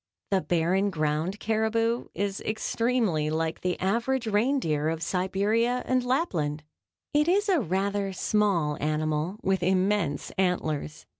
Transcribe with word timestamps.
The 0.31 0.41
barren 0.41 0.89
ground 0.89 1.39
caribou 1.39 2.05
is 2.15 2.41
extremely 2.41 3.29
like 3.29 3.61
the 3.61 3.79
average 3.79 4.25
reindeer 4.25 4.89
of 4.89 5.03
Siberia 5.03 5.83
and 5.85 6.03
Lapland. 6.03 6.63
It 7.13 7.27
is 7.27 7.47
a 7.47 7.59
rather 7.61 8.11
small 8.11 8.77
animal 8.81 9.37
with 9.43 9.61
immense 9.61 10.31
antlers. 10.39 11.05